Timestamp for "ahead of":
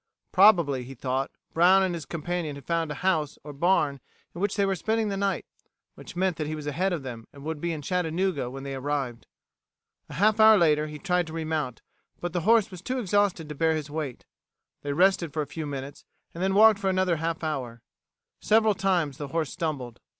6.65-7.03